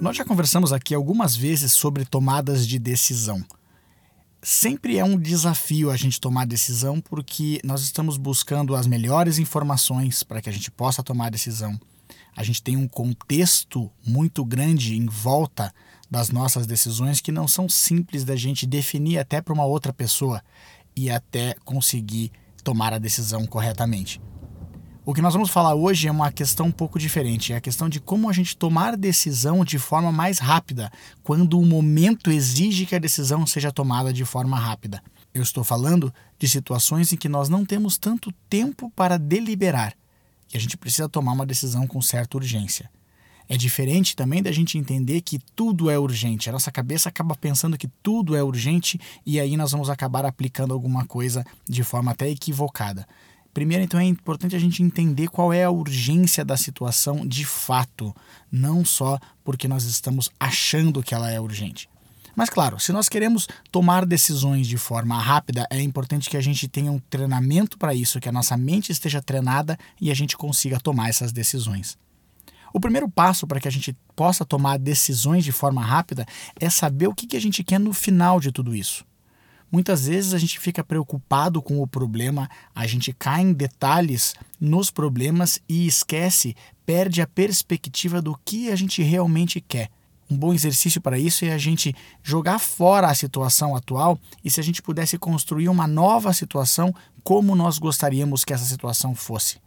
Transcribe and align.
Nós 0.00 0.16
já 0.16 0.24
conversamos 0.24 0.72
aqui 0.72 0.94
algumas 0.94 1.36
vezes 1.36 1.72
sobre 1.72 2.06
tomadas 2.06 2.66
de 2.66 2.78
decisão. 2.78 3.44
Sempre 4.42 4.96
é 4.96 5.04
um 5.04 5.18
desafio 5.20 5.90
a 5.90 5.96
gente 5.96 6.18
tomar 6.18 6.46
decisão 6.46 7.02
porque 7.02 7.60
nós 7.62 7.82
estamos 7.82 8.16
buscando 8.16 8.74
as 8.74 8.86
melhores 8.86 9.38
informações 9.38 10.22
para 10.22 10.40
que 10.40 10.48
a 10.48 10.52
gente 10.52 10.70
possa 10.70 11.02
tomar 11.02 11.30
decisão. 11.30 11.78
A 12.34 12.42
gente 12.42 12.62
tem 12.62 12.78
um 12.78 12.88
contexto 12.88 13.90
muito 14.02 14.42
grande 14.42 14.96
em 14.96 15.04
volta 15.04 15.70
das 16.10 16.30
nossas 16.30 16.66
decisões 16.66 17.20
que 17.20 17.30
não 17.30 17.46
são 17.46 17.68
simples 17.68 18.24
da 18.24 18.34
gente 18.34 18.66
definir 18.66 19.18
até 19.18 19.42
para 19.42 19.52
uma 19.52 19.66
outra 19.66 19.92
pessoa 19.92 20.42
e 20.96 21.10
até 21.10 21.54
conseguir 21.62 22.32
tomar 22.64 22.94
a 22.94 22.98
decisão 22.98 23.46
corretamente. 23.46 24.18
O 25.04 25.14
que 25.14 25.22
nós 25.22 25.32
vamos 25.32 25.50
falar 25.50 25.74
hoje 25.74 26.08
é 26.08 26.10
uma 26.10 26.30
questão 26.30 26.66
um 26.66 26.72
pouco 26.72 26.98
diferente. 26.98 27.52
É 27.52 27.56
a 27.56 27.60
questão 27.60 27.88
de 27.88 27.98
como 27.98 28.28
a 28.28 28.32
gente 28.32 28.56
tomar 28.56 28.96
decisão 28.96 29.64
de 29.64 29.78
forma 29.78 30.12
mais 30.12 30.38
rápida, 30.38 30.92
quando 31.22 31.58
o 31.58 31.64
momento 31.64 32.30
exige 32.30 32.84
que 32.84 32.94
a 32.94 32.98
decisão 32.98 33.46
seja 33.46 33.72
tomada 33.72 34.12
de 34.12 34.24
forma 34.24 34.58
rápida. 34.58 35.02
Eu 35.32 35.42
estou 35.42 35.64
falando 35.64 36.12
de 36.38 36.48
situações 36.48 37.12
em 37.12 37.16
que 37.16 37.28
nós 37.28 37.48
não 37.48 37.64
temos 37.64 37.96
tanto 37.96 38.32
tempo 38.48 38.92
para 38.94 39.18
deliberar 39.18 39.94
e 40.52 40.56
a 40.56 40.60
gente 40.60 40.76
precisa 40.76 41.08
tomar 41.08 41.32
uma 41.32 41.46
decisão 41.46 41.86
com 41.86 42.02
certa 42.02 42.36
urgência. 42.36 42.90
É 43.48 43.56
diferente 43.56 44.14
também 44.14 44.42
da 44.42 44.52
gente 44.52 44.78
entender 44.78 45.20
que 45.22 45.40
tudo 45.56 45.90
é 45.90 45.98
urgente. 45.98 46.48
A 46.48 46.52
nossa 46.52 46.70
cabeça 46.70 47.08
acaba 47.08 47.34
pensando 47.34 47.76
que 47.76 47.88
tudo 48.00 48.36
é 48.36 48.42
urgente 48.42 49.00
e 49.26 49.40
aí 49.40 49.56
nós 49.56 49.72
vamos 49.72 49.90
acabar 49.90 50.24
aplicando 50.24 50.72
alguma 50.72 51.04
coisa 51.04 51.44
de 51.68 51.82
forma 51.82 52.12
até 52.12 52.28
equivocada. 52.28 53.06
Primeiro, 53.60 53.84
então, 53.84 54.00
é 54.00 54.04
importante 54.04 54.56
a 54.56 54.58
gente 54.58 54.82
entender 54.82 55.28
qual 55.28 55.52
é 55.52 55.64
a 55.64 55.70
urgência 55.70 56.42
da 56.42 56.56
situação 56.56 57.26
de 57.26 57.44
fato, 57.44 58.16
não 58.50 58.86
só 58.86 59.18
porque 59.44 59.68
nós 59.68 59.84
estamos 59.84 60.30
achando 60.40 61.02
que 61.02 61.14
ela 61.14 61.30
é 61.30 61.38
urgente. 61.38 61.86
Mas, 62.34 62.48
claro, 62.48 62.80
se 62.80 62.90
nós 62.90 63.06
queremos 63.06 63.46
tomar 63.70 64.06
decisões 64.06 64.66
de 64.66 64.78
forma 64.78 65.20
rápida, 65.20 65.66
é 65.70 65.78
importante 65.78 66.30
que 66.30 66.38
a 66.38 66.40
gente 66.40 66.66
tenha 66.68 66.90
um 66.90 66.98
treinamento 66.98 67.76
para 67.76 67.94
isso, 67.94 68.18
que 68.18 68.30
a 68.30 68.32
nossa 68.32 68.56
mente 68.56 68.92
esteja 68.92 69.20
treinada 69.20 69.78
e 70.00 70.10
a 70.10 70.14
gente 70.14 70.38
consiga 70.38 70.80
tomar 70.80 71.10
essas 71.10 71.30
decisões. 71.30 71.98
O 72.72 72.80
primeiro 72.80 73.10
passo 73.10 73.46
para 73.46 73.60
que 73.60 73.68
a 73.68 73.70
gente 73.70 73.94
possa 74.16 74.42
tomar 74.42 74.78
decisões 74.78 75.44
de 75.44 75.52
forma 75.52 75.84
rápida 75.84 76.24
é 76.58 76.70
saber 76.70 77.08
o 77.08 77.14
que 77.14 77.36
a 77.36 77.40
gente 77.40 77.62
quer 77.62 77.78
no 77.78 77.92
final 77.92 78.40
de 78.40 78.50
tudo 78.50 78.74
isso. 78.74 79.04
Muitas 79.70 80.06
vezes 80.06 80.34
a 80.34 80.38
gente 80.38 80.58
fica 80.58 80.82
preocupado 80.82 81.62
com 81.62 81.80
o 81.80 81.86
problema, 81.86 82.50
a 82.74 82.86
gente 82.86 83.12
cai 83.12 83.42
em 83.42 83.52
detalhes 83.52 84.34
nos 84.60 84.90
problemas 84.90 85.60
e 85.68 85.86
esquece, 85.86 86.56
perde 86.84 87.22
a 87.22 87.26
perspectiva 87.26 88.20
do 88.20 88.36
que 88.44 88.70
a 88.70 88.76
gente 88.76 89.00
realmente 89.02 89.60
quer. 89.60 89.88
Um 90.28 90.36
bom 90.36 90.52
exercício 90.52 91.00
para 91.00 91.18
isso 91.18 91.44
é 91.44 91.52
a 91.52 91.58
gente 91.58 91.94
jogar 92.22 92.58
fora 92.58 93.08
a 93.08 93.14
situação 93.14 93.74
atual 93.74 94.18
e 94.44 94.50
se 94.50 94.60
a 94.60 94.62
gente 94.62 94.80
pudesse 94.82 95.18
construir 95.18 95.68
uma 95.68 95.86
nova 95.86 96.32
situação, 96.32 96.94
como 97.22 97.54
nós 97.54 97.78
gostaríamos 97.78 98.44
que 98.44 98.52
essa 98.52 98.64
situação 98.64 99.14
fosse. 99.14 99.58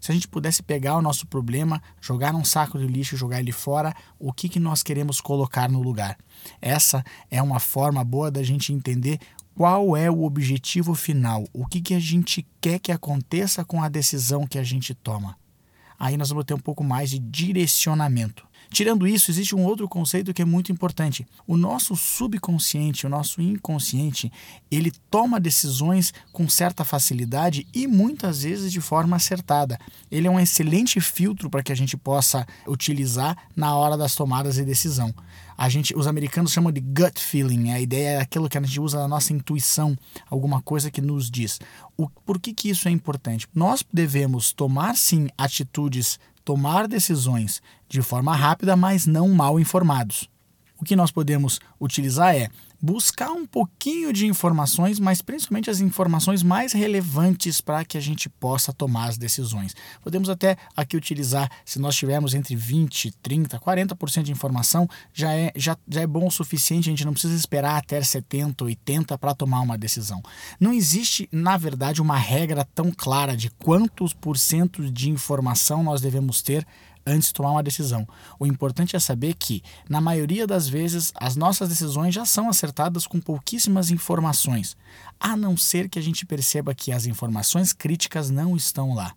Se 0.00 0.10
a 0.10 0.14
gente 0.14 0.26
pudesse 0.26 0.64
pegar 0.64 0.96
o 0.96 1.02
nosso 1.02 1.28
problema, 1.28 1.80
jogar 2.00 2.32
num 2.32 2.44
saco 2.44 2.76
de 2.76 2.88
lixo, 2.88 3.16
jogar 3.16 3.38
ele 3.38 3.52
fora, 3.52 3.94
o 4.18 4.32
que, 4.32 4.48
que 4.48 4.58
nós 4.58 4.82
queremos 4.82 5.20
colocar 5.20 5.70
no 5.70 5.80
lugar? 5.80 6.18
Essa 6.60 7.04
é 7.30 7.40
uma 7.40 7.60
forma 7.60 8.02
boa 8.02 8.28
da 8.28 8.42
gente 8.42 8.72
entender 8.72 9.20
qual 9.54 9.96
é 9.96 10.10
o 10.10 10.22
objetivo 10.22 10.94
final, 10.94 11.46
o 11.52 11.66
que, 11.66 11.80
que 11.80 11.94
a 11.94 12.00
gente 12.00 12.46
quer 12.60 12.78
que 12.78 12.92
aconteça 12.92 13.64
com 13.64 13.82
a 13.82 13.88
decisão 13.88 14.46
que 14.46 14.58
a 14.58 14.62
gente 14.62 14.94
toma. 14.94 15.36
Aí 15.98 16.16
nós 16.16 16.30
vamos 16.30 16.44
ter 16.44 16.54
um 16.54 16.58
pouco 16.58 16.82
mais 16.82 17.10
de 17.10 17.18
direcionamento. 17.18 18.46
Tirando 18.70 19.06
isso, 19.06 19.30
existe 19.30 19.54
um 19.54 19.64
outro 19.64 19.88
conceito 19.88 20.32
que 20.32 20.42
é 20.42 20.44
muito 20.44 20.72
importante. 20.72 21.26
O 21.46 21.56
nosso 21.56 21.94
subconsciente, 21.94 23.06
o 23.06 23.10
nosso 23.10 23.40
inconsciente, 23.42 24.32
ele 24.70 24.90
toma 25.10 25.38
decisões 25.40 26.12
com 26.32 26.48
certa 26.48 26.84
facilidade 26.84 27.66
e 27.74 27.86
muitas 27.86 28.42
vezes 28.42 28.72
de 28.72 28.80
forma 28.80 29.16
acertada. 29.16 29.78
Ele 30.10 30.26
é 30.26 30.30
um 30.30 30.40
excelente 30.40 31.00
filtro 31.00 31.50
para 31.50 31.62
que 31.62 31.72
a 31.72 31.76
gente 31.76 31.96
possa 31.96 32.46
utilizar 32.66 33.36
na 33.54 33.74
hora 33.76 33.96
das 33.96 34.14
tomadas 34.14 34.54
de 34.54 34.64
decisão. 34.64 35.14
A 35.56 35.68
gente, 35.68 35.94
os 35.96 36.06
americanos 36.06 36.52
chamam 36.52 36.72
de 36.72 36.80
gut 36.80 37.20
feeling. 37.20 37.70
A 37.70 37.80
ideia 37.80 38.08
é 38.16 38.20
aquilo 38.20 38.48
que 38.48 38.58
a 38.58 38.62
gente 38.62 38.80
usa 38.80 38.98
na 38.98 39.08
nossa 39.08 39.32
intuição, 39.32 39.96
alguma 40.28 40.60
coisa 40.60 40.90
que 40.90 41.00
nos 41.00 41.30
diz. 41.30 41.60
O, 41.96 42.08
por 42.08 42.40
que, 42.40 42.52
que 42.52 42.70
isso 42.70 42.88
é 42.88 42.90
importante? 42.90 43.46
Nós 43.54 43.84
devemos 43.92 44.52
tomar 44.52 44.96
sim 44.96 45.28
atitudes 45.36 46.18
tomar 46.44 46.86
decisões 46.88 47.62
de 47.88 48.02
forma 48.02 48.34
rápida, 48.34 48.76
mas 48.76 49.06
não 49.06 49.28
mal 49.28 49.58
informados. 49.58 50.28
O 50.78 50.84
que 50.84 50.96
nós 50.96 51.10
podemos 51.10 51.60
utilizar 51.80 52.34
é 52.34 52.48
buscar 52.82 53.30
um 53.30 53.46
pouquinho 53.46 54.12
de 54.12 54.26
informações, 54.26 54.98
mas 54.98 55.22
principalmente 55.22 55.70
as 55.70 55.78
informações 55.78 56.42
mais 56.42 56.72
relevantes 56.72 57.60
para 57.60 57.84
que 57.84 57.96
a 57.96 58.00
gente 58.00 58.28
possa 58.28 58.72
tomar 58.72 59.08
as 59.08 59.16
decisões. 59.16 59.72
Podemos 60.02 60.28
até 60.28 60.56
aqui 60.76 60.96
utilizar, 60.96 61.48
se 61.64 61.78
nós 61.78 61.94
tivermos 61.94 62.34
entre 62.34 62.56
20, 62.56 63.12
30, 63.22 63.60
40% 63.60 64.22
de 64.24 64.32
informação, 64.32 64.88
já 65.14 65.32
é, 65.32 65.52
já, 65.54 65.76
já 65.88 66.00
é 66.00 66.06
bom 66.06 66.26
o 66.26 66.30
suficiente, 66.30 66.88
a 66.88 66.92
gente 66.92 67.04
não 67.04 67.12
precisa 67.12 67.36
esperar 67.36 67.76
até 67.76 68.02
70, 68.02 68.64
80 68.64 69.16
para 69.16 69.32
tomar 69.32 69.60
uma 69.60 69.78
decisão. 69.78 70.20
Não 70.58 70.72
existe, 70.72 71.28
na 71.30 71.56
verdade, 71.56 72.02
uma 72.02 72.16
regra 72.16 72.64
tão 72.64 72.90
clara 72.90 73.36
de 73.36 73.48
quantos 73.50 74.12
por 74.12 74.36
cento 74.36 74.90
de 74.90 75.08
informação 75.08 75.84
nós 75.84 76.00
devemos 76.00 76.42
ter 76.42 76.66
antes 77.06 77.28
de 77.28 77.34
tomar 77.34 77.52
uma 77.52 77.62
decisão. 77.62 78.06
O 78.38 78.46
importante 78.46 78.96
é 78.96 78.98
saber 78.98 79.34
que, 79.34 79.62
na 79.88 80.00
maioria 80.00 80.46
das 80.46 80.68
vezes, 80.68 81.12
as 81.14 81.36
nossas 81.36 81.68
decisões 81.68 82.14
já 82.14 82.24
são 82.24 82.48
acertadas 82.48 83.06
com 83.06 83.20
pouquíssimas 83.20 83.90
informações, 83.90 84.76
a 85.18 85.36
não 85.36 85.56
ser 85.56 85.88
que 85.88 85.98
a 85.98 86.02
gente 86.02 86.26
perceba 86.26 86.74
que 86.74 86.92
as 86.92 87.06
informações 87.06 87.72
críticas 87.72 88.30
não 88.30 88.56
estão 88.56 88.94
lá. 88.94 89.14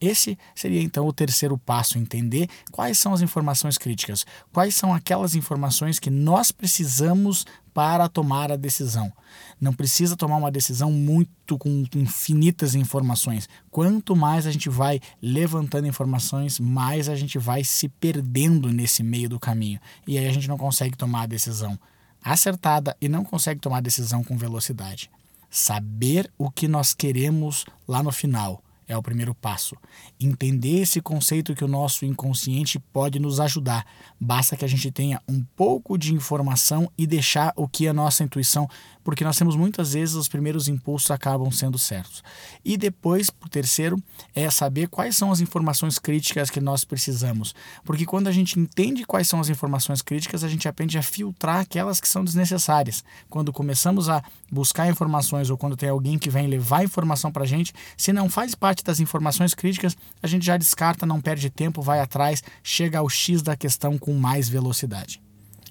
Esse 0.00 0.38
seria 0.54 0.80
então 0.80 1.06
o 1.06 1.12
terceiro 1.12 1.58
passo, 1.58 1.98
entender 1.98 2.48
quais 2.70 2.98
são 2.98 3.12
as 3.12 3.20
informações 3.20 3.76
críticas, 3.76 4.24
quais 4.50 4.74
são 4.74 4.94
aquelas 4.94 5.34
informações 5.34 5.98
que 5.98 6.08
nós 6.08 6.50
precisamos 6.50 7.44
para 7.74 8.08
tomar 8.08 8.50
a 8.50 8.56
decisão. 8.56 9.12
Não 9.60 9.74
precisa 9.74 10.16
tomar 10.16 10.36
uma 10.36 10.50
decisão 10.50 10.90
muito 10.90 11.58
com 11.58 11.84
infinitas 11.94 12.74
informações. 12.74 13.48
Quanto 13.70 14.16
mais 14.16 14.46
a 14.46 14.50
gente 14.50 14.70
vai 14.70 15.00
levantando 15.20 15.86
informações, 15.86 16.58
mais 16.58 17.08
a 17.08 17.14
gente 17.14 17.38
vai 17.38 17.62
se 17.62 17.88
perdendo 17.88 18.72
nesse 18.72 19.02
meio 19.02 19.28
do 19.28 19.38
caminho. 19.38 19.78
E 20.06 20.16
aí 20.16 20.26
a 20.26 20.32
gente 20.32 20.48
não 20.48 20.56
consegue 20.56 20.96
tomar 20.96 21.22
a 21.22 21.26
decisão 21.26 21.78
acertada 22.22 22.96
e 23.00 23.08
não 23.08 23.24
consegue 23.24 23.60
tomar 23.60 23.78
a 23.78 23.82
decisão 23.82 24.24
com 24.24 24.36
velocidade. 24.36 25.10
Saber 25.50 26.30
o 26.38 26.50
que 26.50 26.66
nós 26.66 26.94
queremos 26.94 27.66
lá 27.86 28.02
no 28.02 28.12
final 28.12 28.62
é 28.90 28.96
o 28.96 29.02
primeiro 29.02 29.32
passo. 29.32 29.76
Entender 30.18 30.80
esse 30.80 31.00
conceito 31.00 31.54
que 31.54 31.64
o 31.64 31.68
nosso 31.68 32.04
inconsciente 32.04 32.76
pode 32.92 33.20
nos 33.20 33.38
ajudar. 33.38 33.86
Basta 34.18 34.56
que 34.56 34.64
a 34.64 34.68
gente 34.68 34.90
tenha 34.90 35.22
um 35.28 35.44
pouco 35.54 35.96
de 35.96 36.12
informação 36.12 36.90
e 36.98 37.06
deixar 37.06 37.52
o 37.54 37.68
que 37.68 37.86
a 37.86 37.92
nossa 37.92 38.24
intuição, 38.24 38.68
porque 39.04 39.22
nós 39.22 39.38
temos 39.38 39.54
muitas 39.54 39.92
vezes 39.92 40.16
os 40.16 40.26
primeiros 40.26 40.66
impulsos 40.66 41.08
acabam 41.12 41.52
sendo 41.52 41.78
certos. 41.78 42.22
E 42.64 42.76
depois, 42.76 43.30
por 43.30 43.48
terceiro, 43.48 43.96
é 44.34 44.50
saber 44.50 44.88
quais 44.88 45.16
são 45.16 45.30
as 45.30 45.40
informações 45.40 45.96
críticas 45.96 46.50
que 46.50 46.60
nós 46.60 46.84
precisamos. 46.84 47.54
Porque 47.84 48.04
quando 48.04 48.26
a 48.26 48.32
gente 48.32 48.58
entende 48.58 49.04
quais 49.04 49.28
são 49.28 49.38
as 49.38 49.48
informações 49.48 50.02
críticas, 50.02 50.42
a 50.42 50.48
gente 50.48 50.66
aprende 50.66 50.98
a 50.98 51.02
filtrar 51.02 51.60
aquelas 51.60 52.00
que 52.00 52.08
são 52.08 52.24
desnecessárias. 52.24 53.04
Quando 53.28 53.52
começamos 53.52 54.08
a 54.08 54.20
buscar 54.50 54.88
informações 54.88 55.48
ou 55.48 55.56
quando 55.56 55.76
tem 55.76 55.88
alguém 55.88 56.18
que 56.18 56.28
vem 56.28 56.48
levar 56.48 56.82
informação 56.82 57.30
para 57.30 57.44
a 57.44 57.46
gente, 57.46 57.72
se 57.96 58.12
não 58.12 58.28
faz 58.28 58.56
parte 58.56 58.79
parte 58.80 58.84
das 58.84 59.00
informações 59.00 59.54
críticas, 59.54 59.96
a 60.22 60.26
gente 60.26 60.44
já 60.44 60.56
descarta, 60.56 61.06
não 61.06 61.20
perde 61.20 61.50
tempo, 61.50 61.82
vai 61.82 62.00
atrás, 62.00 62.42
chega 62.62 62.98
ao 62.98 63.08
X 63.08 63.42
da 63.42 63.56
questão 63.56 63.98
com 63.98 64.14
mais 64.14 64.48
velocidade. 64.48 65.20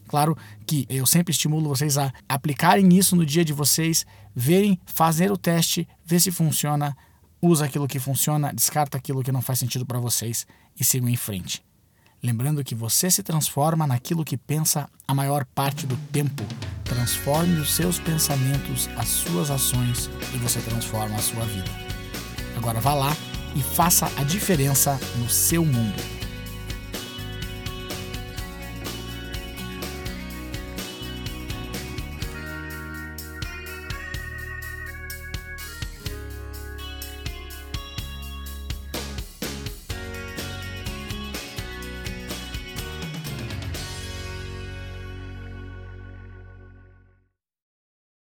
Claro 0.07 0.38
que 0.65 0.85
eu 0.89 1.06
sempre 1.06 1.31
estimulo 1.31 1.69
vocês 1.69 1.97
a 1.97 2.11
aplicarem 2.27 2.97
isso 2.97 3.15
no 3.15 3.25
dia 3.25 3.45
de 3.45 3.53
vocês, 3.53 4.06
verem, 4.35 4.79
fazer 4.85 5.31
o 5.31 5.38
teste, 5.38 5.88
ver 6.06 6.19
se 6.19 6.31
funciona, 6.31 6.95
usa 7.41 7.65
aquilo 7.65 7.88
que 7.88 8.00
funciona, 8.00 8.53
descarta 8.53 8.97
aquilo 8.97 9.23
que 9.23 9.31
não 9.31 9.41
faz 9.41 9.59
sentido 9.59 9.85
para 9.85 10.00
vocês 10.00 10.47
e 10.79 10.83
sigam 10.83 11.09
em 11.09 11.15
frente. 11.15 11.63
Lembrando 12.21 12.63
que 12.63 12.75
você 12.75 13.09
se 13.09 13.23
transforma 13.23 13.88
naquilo 13.88 14.25
que 14.25 14.35
pensa 14.35 14.89
a 15.07 15.13
maior 15.13 15.45
parte 15.45 15.85
do 15.85 15.95
tempo. 16.11 16.44
Transforme 16.83 17.59
os 17.59 17.73
seus 17.73 17.97
pensamentos, 17.97 18.89
as 18.97 19.07
suas 19.07 19.50
ações 19.50 20.09
e 20.33 20.38
você 20.38 20.59
transforma 20.59 21.15
a 21.15 21.21
sua 21.21 21.45
vida. 21.45 21.88
Agora 22.59 22.81
vá 22.81 22.94
lá 22.94 23.15
e 23.56 23.63
faça 23.63 24.11
a 24.17 24.23
diferença 24.23 25.00
no 25.15 25.29
seu 25.29 25.63
mundo. 25.63 26.19